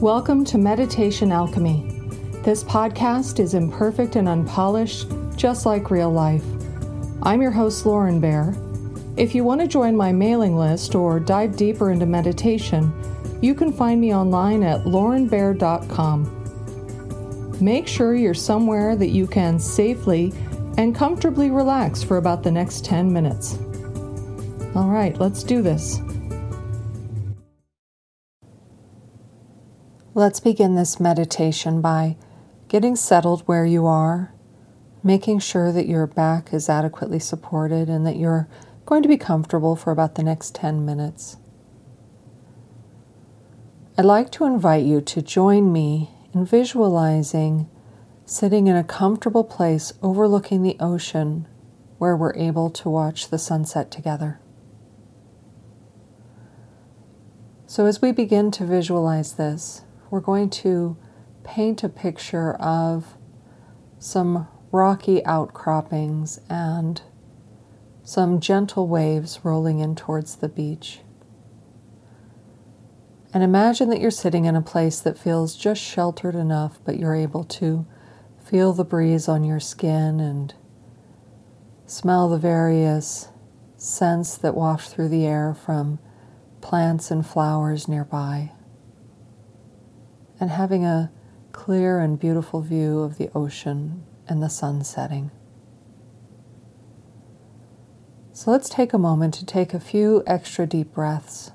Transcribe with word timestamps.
Welcome 0.00 0.44
to 0.46 0.58
Meditation 0.58 1.30
Alchemy. 1.30 1.88
This 2.42 2.64
podcast 2.64 3.38
is 3.38 3.54
imperfect 3.54 4.16
and 4.16 4.28
unpolished, 4.28 5.06
just 5.36 5.66
like 5.66 5.90
real 5.90 6.10
life. 6.10 6.44
I'm 7.22 7.40
your 7.40 7.52
host, 7.52 7.86
Lauren 7.86 8.20
Bear. 8.20 8.56
If 9.16 9.36
you 9.36 9.44
want 9.44 9.60
to 9.60 9.68
join 9.68 9.96
my 9.96 10.12
mailing 10.12 10.56
list 10.56 10.96
or 10.96 11.20
dive 11.20 11.56
deeper 11.56 11.92
into 11.92 12.06
meditation, 12.06 12.92
you 13.40 13.54
can 13.54 13.72
find 13.72 14.00
me 14.00 14.12
online 14.12 14.64
at 14.64 14.80
laurenbear.com. 14.84 16.42
Make 17.60 17.86
sure 17.86 18.14
you're 18.14 18.34
somewhere 18.34 18.96
that 18.96 19.10
you 19.10 19.28
can 19.28 19.60
safely 19.60 20.34
and 20.76 20.94
comfortably 20.94 21.50
relax 21.50 22.02
for 22.02 22.16
about 22.16 22.42
the 22.42 22.50
next 22.50 22.84
10 22.84 23.12
minutes. 23.12 23.58
All 24.74 24.88
right, 24.88 25.16
let's 25.18 25.44
do 25.44 25.62
this. 25.62 26.00
Let's 30.16 30.38
begin 30.38 30.76
this 30.76 31.00
meditation 31.00 31.80
by 31.80 32.16
getting 32.68 32.94
settled 32.94 33.42
where 33.46 33.66
you 33.66 33.84
are, 33.86 34.32
making 35.02 35.40
sure 35.40 35.72
that 35.72 35.88
your 35.88 36.06
back 36.06 36.54
is 36.54 36.68
adequately 36.68 37.18
supported 37.18 37.88
and 37.88 38.06
that 38.06 38.14
you're 38.14 38.48
going 38.86 39.02
to 39.02 39.08
be 39.08 39.16
comfortable 39.16 39.74
for 39.74 39.90
about 39.90 40.14
the 40.14 40.22
next 40.22 40.54
10 40.54 40.86
minutes. 40.86 41.36
I'd 43.98 44.04
like 44.04 44.30
to 44.32 44.44
invite 44.44 44.84
you 44.84 45.00
to 45.00 45.20
join 45.20 45.72
me 45.72 46.10
in 46.32 46.46
visualizing 46.46 47.68
sitting 48.24 48.68
in 48.68 48.76
a 48.76 48.84
comfortable 48.84 49.42
place 49.42 49.94
overlooking 50.00 50.62
the 50.62 50.76
ocean 50.78 51.48
where 51.98 52.16
we're 52.16 52.36
able 52.36 52.70
to 52.70 52.88
watch 52.88 53.30
the 53.30 53.38
sunset 53.38 53.90
together. 53.90 54.38
So, 57.66 57.86
as 57.86 58.00
we 58.00 58.12
begin 58.12 58.52
to 58.52 58.64
visualize 58.64 59.32
this, 59.32 59.83
we're 60.10 60.20
going 60.20 60.50
to 60.50 60.96
paint 61.44 61.84
a 61.84 61.88
picture 61.88 62.54
of 62.54 63.16
some 63.98 64.48
rocky 64.72 65.24
outcroppings 65.24 66.40
and 66.48 67.02
some 68.02 68.40
gentle 68.40 68.88
waves 68.88 69.40
rolling 69.42 69.78
in 69.78 69.94
towards 69.94 70.36
the 70.36 70.48
beach. 70.48 71.00
And 73.32 73.42
imagine 73.42 73.88
that 73.90 74.00
you're 74.00 74.10
sitting 74.10 74.44
in 74.44 74.54
a 74.54 74.62
place 74.62 75.00
that 75.00 75.18
feels 75.18 75.56
just 75.56 75.82
sheltered 75.82 76.34
enough, 76.34 76.78
but 76.84 76.98
you're 76.98 77.14
able 77.14 77.44
to 77.44 77.86
feel 78.44 78.72
the 78.72 78.84
breeze 78.84 79.26
on 79.26 79.42
your 79.42 79.60
skin 79.60 80.20
and 80.20 80.54
smell 81.86 82.28
the 82.28 82.38
various 82.38 83.28
scents 83.76 84.36
that 84.36 84.54
waft 84.54 84.88
through 84.88 85.08
the 85.08 85.26
air 85.26 85.54
from 85.54 85.98
plants 86.60 87.10
and 87.10 87.26
flowers 87.26 87.88
nearby 87.88 88.52
and 90.40 90.50
having 90.50 90.84
a 90.84 91.10
clear 91.52 92.00
and 92.00 92.18
beautiful 92.18 92.60
view 92.60 93.00
of 93.00 93.18
the 93.18 93.30
ocean 93.34 94.04
and 94.26 94.42
the 94.42 94.48
sun 94.48 94.82
setting. 94.84 95.30
So 98.32 98.50
let's 98.50 98.68
take 98.68 98.92
a 98.92 98.98
moment 98.98 99.34
to 99.34 99.46
take 99.46 99.72
a 99.72 99.80
few 99.80 100.24
extra 100.26 100.66
deep 100.66 100.92
breaths 100.92 101.52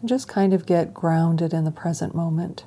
and 0.00 0.08
just 0.08 0.26
kind 0.28 0.54
of 0.54 0.64
get 0.64 0.94
grounded 0.94 1.52
in 1.52 1.64
the 1.64 1.70
present 1.70 2.14
moment. 2.14 2.64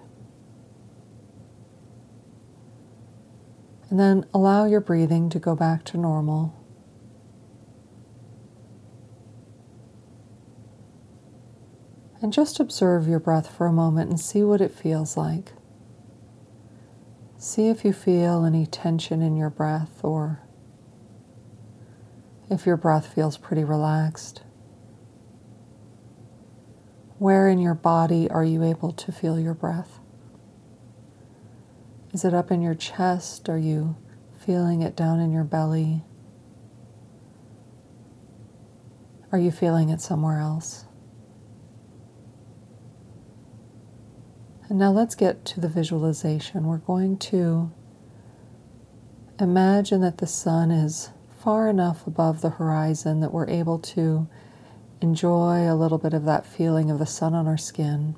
And 3.90 4.00
then 4.00 4.26
allow 4.34 4.66
your 4.66 4.82
breathing 4.82 5.30
to 5.30 5.40
go 5.40 5.56
back 5.56 5.84
to 5.86 5.98
normal. 5.98 6.63
And 12.24 12.32
just 12.32 12.62
observe 12.62 13.06
your 13.06 13.20
breath 13.20 13.54
for 13.54 13.68
a 13.68 13.74
moment 13.74 14.10
and 14.10 14.18
see 14.18 14.44
what 14.44 14.62
it 14.62 14.72
feels 14.72 15.18
like. 15.18 15.52
See 17.38 17.68
if 17.68 17.84
you 17.84 17.92
feel 17.92 18.46
any 18.46 18.66
tension 18.66 19.22
in 19.22 19.36
your 19.36 19.50
breath 19.50 20.00
or 20.06 20.40
if 22.50 22.66
your 22.66 22.78
breath 22.78 23.14
feels 23.14 23.38
pretty 23.38 23.66
relaxed. 23.66 24.42
Where 27.20 27.50
in 27.50 27.60
your 27.60 27.74
body 27.74 28.30
are 28.30 28.46
you 28.46 28.64
able 28.64 28.94
to 28.94 29.12
feel 29.12 29.38
your 29.38 29.54
breath? 29.54 30.00
Is 32.14 32.24
it 32.24 32.34
up 32.34 32.52
in 32.52 32.62
your 32.62 32.76
chest? 32.76 33.50
Are 33.50 33.58
you 33.58 33.98
feeling 34.40 34.82
it 34.82 34.96
down 34.96 35.20
in 35.20 35.34
your 35.34 35.44
belly? 35.44 36.06
Are 39.34 39.40
you 39.40 39.52
feeling 39.52 39.90
it 39.90 40.00
somewhere 40.00 40.40
else? 40.40 40.86
And 44.70 44.80
now 44.80 44.92
let's 44.92 45.16
get 45.16 45.44
to 45.46 45.60
the 45.60 45.68
visualization. 45.68 46.66
We're 46.66 46.78
going 46.78 47.18
to 47.18 47.72
imagine 49.40 50.02
that 50.02 50.20
the 50.20 50.28
sun 50.28 50.72
is 50.72 51.10
far 51.44 51.68
enough 51.68 52.08
above 52.08 52.42
the 52.42 52.52
horizon 52.52 53.20
that 53.20 53.34
we're 53.34 53.50
able 53.50 53.78
to 53.80 54.28
enjoy 55.02 55.70
a 55.70 55.76
little 55.76 55.98
bit 55.98 56.14
of 56.14 56.24
that 56.26 56.46
feeling 56.46 56.90
of 56.90 56.98
the 56.98 57.06
sun 57.06 57.34
on 57.34 57.46
our 57.46 57.58
skin. 57.58 58.16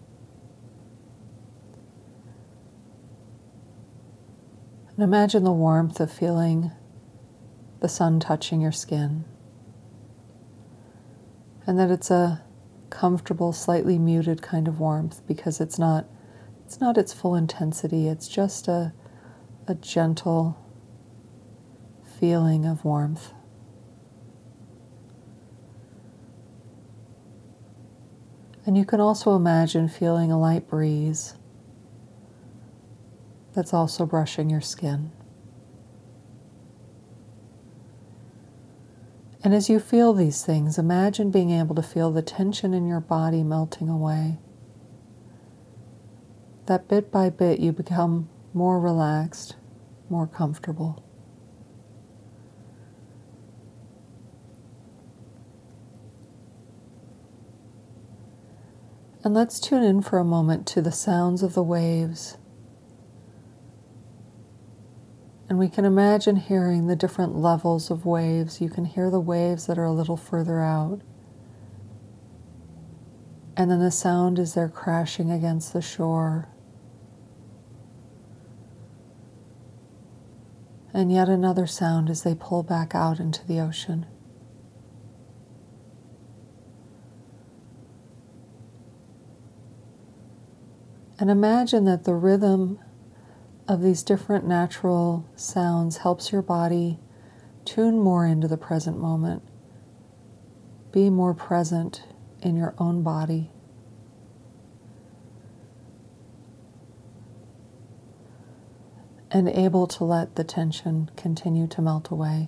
And 4.96 5.04
imagine 5.04 5.44
the 5.44 5.52
warmth 5.52 6.00
of 6.00 6.12
feeling 6.12 6.72
the 7.80 7.90
sun 7.90 8.20
touching 8.20 8.62
your 8.62 8.72
skin. 8.72 9.26
And 11.66 11.80
that 11.80 11.90
it's 11.90 12.12
a 12.12 12.44
comfortable, 12.92 13.52
slightly 13.52 13.98
muted 13.98 14.42
kind 14.42 14.68
of 14.68 14.80
warmth 14.80 15.26
because 15.28 15.60
it's 15.60 15.80
not 15.80 16.06
it's 16.66 16.82
not 16.82 16.98
its 16.98 17.14
full 17.14 17.36
intensity, 17.36 18.08
it's 18.08 18.28
just 18.28 18.68
a, 18.68 18.92
a 19.68 19.76
gentle 19.76 20.58
feeling 22.20 22.66
of 22.66 22.84
warmth. 22.84 23.32
And 28.66 28.76
you 28.76 28.84
can 28.84 29.00
also 29.00 29.36
imagine 29.36 29.88
feeling 29.88 30.32
a 30.32 30.40
light 30.40 30.68
breeze 30.68 31.36
that's 33.54 33.74
also 33.74 34.08
brushing 34.08 34.50
your 34.50 34.62
skin. 34.62 35.12
And 39.44 39.54
as 39.54 39.70
you 39.70 39.80
feel 39.80 40.14
these 40.14 40.44
things, 40.44 40.80
imagine 40.80 41.30
being 41.30 41.52
able 41.52 41.76
to 41.76 41.84
feel 41.84 42.10
the 42.10 42.24
tension 42.24 42.74
in 42.74 42.88
your 42.88 43.00
body 43.00 43.44
melting 43.44 43.88
away 43.88 44.40
that 46.68 46.88
bit 46.88 47.12
by 47.12 47.30
bit 47.30 47.60
you 47.60 47.72
become 47.72 48.30
more 48.54 48.80
relaxed, 48.80 49.56
more 50.10 50.28
comfortable. 50.28 51.04
And 59.24 59.34
let's 59.34 59.60
tune 59.60 59.84
in 59.84 60.04
for 60.04 60.20
a 60.20 60.24
moment 60.24 60.68
to 60.68 60.82
the 60.84 60.92
sounds 60.92 61.42
of 61.42 61.56
the 61.56 61.64
waves. 61.64 62.38
And 65.50 65.58
we 65.58 65.68
can 65.68 65.84
imagine 65.84 66.36
hearing 66.36 66.88
the 66.88 66.96
different 66.96 67.36
levels 67.36 67.90
of 67.90 68.06
waves. 68.06 68.62
You 68.62 68.70
can 68.70 68.86
hear 68.86 69.10
the 69.10 69.20
waves 69.20 69.66
that 69.66 69.78
are 69.78 69.86
a 69.86 69.92
little 69.92 70.18
further 70.18 70.60
out. 70.60 71.02
And 73.58 73.72
then 73.72 73.80
the 73.80 73.92
sound 73.92 74.38
as 74.38 74.54
they're 74.54 74.70
crashing 74.70 75.32
against 75.32 75.74
the 75.74 75.82
shore. 75.82 76.50
And 80.96 81.12
yet 81.12 81.28
another 81.28 81.68
sound 81.68 82.10
as 82.10 82.24
they 82.24 82.34
pull 82.34 82.64
back 82.64 82.96
out 82.96 83.20
into 83.20 83.46
the 83.46 83.60
ocean. 83.60 84.06
And 91.20 91.30
imagine 91.30 91.84
that 91.84 92.06
the 92.06 92.14
rhythm 92.14 92.80
of 93.68 93.82
these 93.82 94.04
different 94.04 94.48
natural 94.48 95.28
sounds 95.36 95.98
helps 95.98 96.32
your 96.32 96.42
body 96.42 96.98
tune 97.66 98.00
more 98.00 98.26
into 98.26 98.48
the 98.48 98.56
present 98.56 98.98
moment, 98.98 99.44
be 100.94 101.10
more 101.10 101.34
present 101.34 102.04
in 102.42 102.56
your 102.56 102.74
own 102.78 103.04
body. 103.04 103.52
And 109.36 109.50
able 109.50 109.86
to 109.86 110.06
let 110.06 110.36
the 110.36 110.46
tension 110.46 111.12
continue 111.18 111.68
to 111.68 111.82
melt 111.82 112.10
away. 112.10 112.48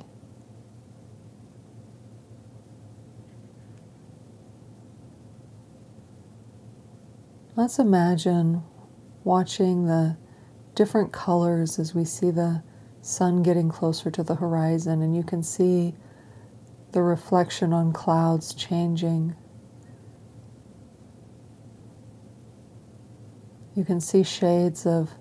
Let's 7.57 7.77
imagine 7.77 8.63
watching 9.25 9.87
the 9.87 10.15
different 10.75 11.11
colors 11.11 11.77
as 11.77 11.93
we 11.93 12.05
see 12.05 12.31
the 12.31 12.63
sun 13.01 13.43
getting 13.43 13.67
closer 13.67 14.09
to 14.09 14.23
the 14.23 14.35
horizon, 14.35 15.01
and 15.01 15.13
you 15.13 15.23
can 15.23 15.43
see 15.43 15.93
the 16.93 17.01
reflection 17.01 17.73
on 17.73 17.91
clouds 17.91 18.53
changing 18.53 19.35
You 23.77 23.85
can 23.85 24.01
see 24.01 24.23
shades 24.23 24.87
of 24.87 25.11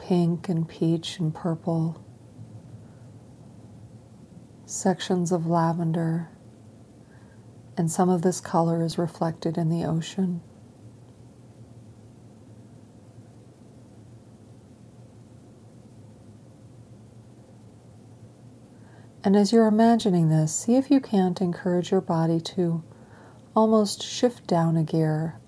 pink 0.00 0.48
and 0.48 0.68
peach 0.68 1.20
and 1.20 1.32
purple, 1.32 2.02
sections 4.64 5.30
of 5.30 5.46
lavender, 5.46 6.30
and 7.76 7.90
some 7.90 8.08
of 8.08 8.22
this 8.22 8.40
color 8.40 8.82
is 8.82 8.98
reflected 8.98 9.56
in 9.56 9.68
the 9.68 9.84
ocean. 9.84 10.40
And 19.22 19.36
as 19.36 19.52
you're 19.52 19.66
imagining 19.66 20.30
this, 20.30 20.54
see 20.54 20.76
if 20.76 20.90
you 20.90 20.98
can't 20.98 21.40
encourage 21.42 21.90
your 21.90 22.00
body 22.00 22.40
to 22.40 22.82
almost 23.54 24.02
shift 24.02 24.46
down 24.46 24.78
a 24.78 24.82
gear. 24.82 25.38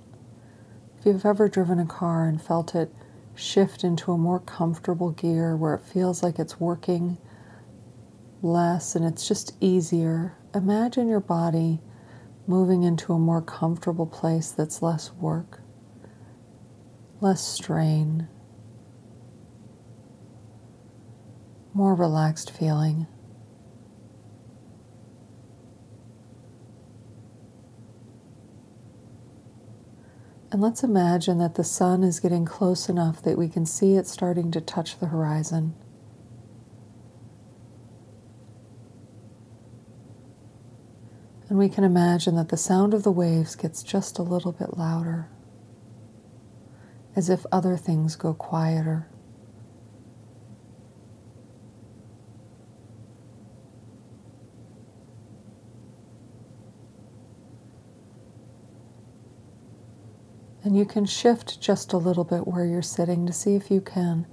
If 0.99 1.07
you've 1.07 1.25
ever 1.25 1.49
driven 1.49 1.79
a 1.79 1.87
car 1.87 2.27
and 2.27 2.41
felt 2.41 2.75
it 2.75 2.95
shift 3.35 3.85
into 3.85 4.13
a 4.13 4.19
more 4.19 4.41
comfortable 4.41 5.11
gear 5.11 5.57
where 5.57 5.75
it 5.75 5.83
feels 5.83 6.23
like 6.23 6.39
it's 6.39 6.61
working 6.61 7.19
less 8.43 8.97
and 8.97 9.05
it's 9.05 9.27
just 9.27 9.55
easier, 9.61 10.37
imagine 10.55 11.09
your 11.09 11.21
body 11.21 11.81
moving 12.47 12.83
into 12.83 13.13
a 13.13 13.19
more 13.19 13.41
comfortable 13.41 14.07
place 14.07 14.51
that's 14.51 14.83
less 14.83 15.13
work, 15.13 15.61
less 17.21 17.41
strain, 17.47 18.27
more 21.73 21.95
relaxed 21.95 22.51
feeling. 22.51 23.07
And 30.53 30.61
let's 30.61 30.85
imagine 30.85 31.39
that 31.39 31.55
the 31.55 31.65
sun 31.65 32.05
is 32.05 32.21
getting 32.21 32.45
close 32.45 32.91
enough 32.91 33.23
that 33.23 33.39
we 33.39 33.49
can 33.49 33.65
see 33.65 33.97
it 33.97 34.07
starting 34.07 34.51
to 34.51 34.61
touch 34.61 34.99
the 34.99 35.07
horizon. 35.07 35.75
And 41.49 41.59
we 41.59 41.71
can 41.71 41.85
imagine 41.85 42.37
that 42.37 42.51
the 42.51 42.59
sound 42.59 42.93
of 42.93 43.03
the 43.03 43.11
waves 43.11 43.57
gets 43.57 43.83
just 43.83 44.19
a 44.19 44.23
little 44.23 44.53
bit 44.53 44.77
louder, 44.77 45.31
as 47.17 47.31
if 47.31 47.47
other 47.51 47.79
things 47.79 48.15
go 48.15 48.35
quieter. 48.35 49.09
And 60.65 60.77
you 60.77 60.85
can 60.85 61.07
shift 61.07 61.61
just 61.61 61.93
a 61.93 61.99
little 61.99 62.25
bit 62.25 62.47
where 62.47 62.65
you're 62.65 62.83
sitting 62.83 63.27
to 63.27 63.33
see 63.33 63.57
if 63.57 63.71
you 63.71 63.81
can 63.81 64.27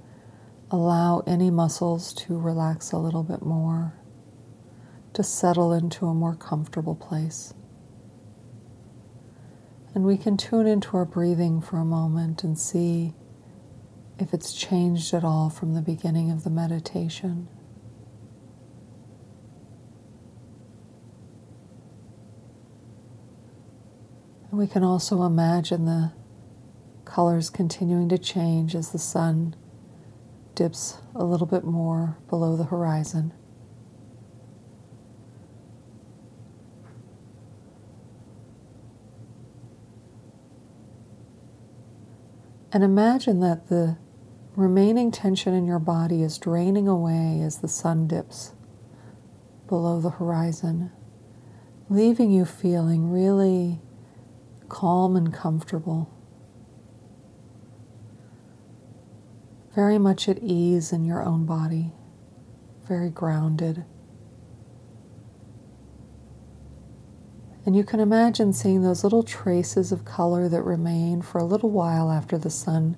allow 0.70 1.20
any 1.26 1.50
muscles 1.50 2.12
to 2.14 2.38
relax 2.38 2.92
a 2.92 2.98
little 2.98 3.24
bit 3.24 3.42
more, 3.42 3.94
to 5.14 5.24
settle 5.24 5.72
into 5.72 6.06
a 6.06 6.14
more 6.14 6.36
comfortable 6.36 6.94
place. 6.94 7.52
And 9.92 10.04
we 10.04 10.16
can 10.16 10.36
tune 10.36 10.68
into 10.68 10.96
our 10.96 11.04
breathing 11.04 11.60
for 11.60 11.78
a 11.78 11.84
moment 11.84 12.44
and 12.44 12.56
see 12.56 13.14
if 14.20 14.32
it's 14.32 14.52
changed 14.52 15.12
at 15.12 15.24
all 15.24 15.50
from 15.50 15.74
the 15.74 15.82
beginning 15.82 16.30
of 16.30 16.44
the 16.44 16.50
meditation. 16.50 17.48
And 24.50 24.58
we 24.58 24.68
can 24.68 24.84
also 24.84 25.24
imagine 25.24 25.86
the 25.86 26.12
colors 27.10 27.50
continuing 27.50 28.08
to 28.08 28.16
change 28.16 28.76
as 28.76 28.92
the 28.92 28.98
sun 28.98 29.56
dips 30.54 30.98
a 31.12 31.24
little 31.24 31.46
bit 31.46 31.64
more 31.64 32.16
below 32.28 32.56
the 32.56 32.64
horizon. 32.64 33.32
And 42.72 42.84
imagine 42.84 43.40
that 43.40 43.68
the 43.68 43.98
remaining 44.54 45.10
tension 45.10 45.52
in 45.52 45.66
your 45.66 45.80
body 45.80 46.22
is 46.22 46.38
draining 46.38 46.86
away 46.86 47.40
as 47.40 47.58
the 47.58 47.68
sun 47.68 48.06
dips 48.06 48.52
below 49.66 50.00
the 50.00 50.10
horizon, 50.10 50.92
leaving 51.88 52.30
you 52.30 52.44
feeling 52.44 53.10
really 53.10 53.80
calm 54.68 55.16
and 55.16 55.34
comfortable. 55.34 56.08
Very 59.74 59.98
much 59.98 60.28
at 60.28 60.42
ease 60.42 60.92
in 60.92 61.04
your 61.04 61.22
own 61.22 61.46
body, 61.46 61.92
very 62.86 63.10
grounded. 63.10 63.84
And 67.64 67.76
you 67.76 67.84
can 67.84 68.00
imagine 68.00 68.52
seeing 68.52 68.82
those 68.82 69.04
little 69.04 69.22
traces 69.22 69.92
of 69.92 70.04
color 70.04 70.48
that 70.48 70.62
remain 70.62 71.22
for 71.22 71.38
a 71.38 71.44
little 71.44 71.70
while 71.70 72.10
after 72.10 72.36
the 72.38 72.50
sun 72.50 72.96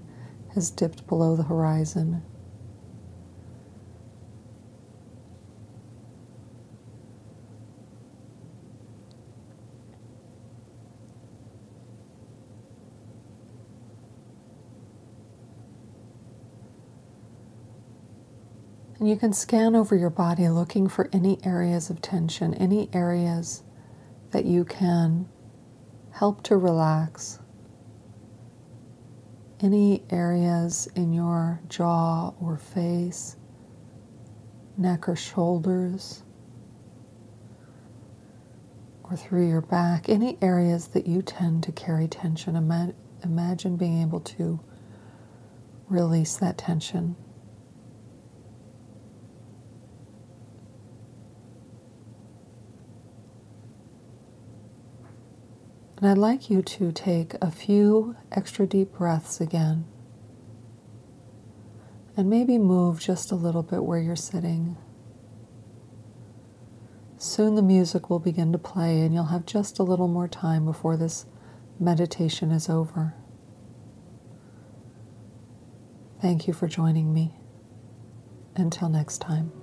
has 0.54 0.70
dipped 0.70 1.06
below 1.06 1.36
the 1.36 1.42
horizon. 1.42 2.22
And 19.02 19.10
you 19.10 19.16
can 19.16 19.32
scan 19.32 19.74
over 19.74 19.96
your 19.96 20.10
body 20.10 20.48
looking 20.48 20.88
for 20.88 21.10
any 21.12 21.40
areas 21.42 21.90
of 21.90 22.00
tension, 22.00 22.54
any 22.54 22.88
areas 22.92 23.64
that 24.30 24.44
you 24.44 24.64
can 24.64 25.28
help 26.12 26.44
to 26.44 26.56
relax, 26.56 27.40
any 29.60 30.04
areas 30.08 30.86
in 30.94 31.12
your 31.12 31.60
jaw 31.68 32.32
or 32.40 32.56
face, 32.56 33.34
neck 34.76 35.08
or 35.08 35.16
shoulders, 35.16 36.22
or 39.02 39.16
through 39.16 39.48
your 39.48 39.62
back, 39.62 40.08
any 40.08 40.38
areas 40.40 40.86
that 40.86 41.08
you 41.08 41.22
tend 41.22 41.64
to 41.64 41.72
carry 41.72 42.06
tension. 42.06 42.54
Imagine 43.24 43.76
being 43.76 44.00
able 44.00 44.20
to 44.20 44.60
release 45.88 46.36
that 46.36 46.56
tension. 46.56 47.16
And 56.02 56.10
I'd 56.10 56.18
like 56.18 56.50
you 56.50 56.62
to 56.62 56.90
take 56.90 57.34
a 57.40 57.48
few 57.48 58.16
extra 58.32 58.66
deep 58.66 58.94
breaths 58.94 59.40
again. 59.40 59.84
And 62.16 62.28
maybe 62.28 62.58
move 62.58 62.98
just 62.98 63.30
a 63.30 63.36
little 63.36 63.62
bit 63.62 63.84
where 63.84 64.00
you're 64.00 64.16
sitting. 64.16 64.76
Soon 67.18 67.54
the 67.54 67.62
music 67.62 68.10
will 68.10 68.18
begin 68.18 68.50
to 68.50 68.58
play, 68.58 69.02
and 69.02 69.14
you'll 69.14 69.26
have 69.26 69.46
just 69.46 69.78
a 69.78 69.84
little 69.84 70.08
more 70.08 70.26
time 70.26 70.64
before 70.64 70.96
this 70.96 71.24
meditation 71.78 72.50
is 72.50 72.68
over. 72.68 73.14
Thank 76.20 76.48
you 76.48 76.52
for 76.52 76.66
joining 76.66 77.14
me. 77.14 77.36
Until 78.56 78.88
next 78.88 79.18
time. 79.18 79.61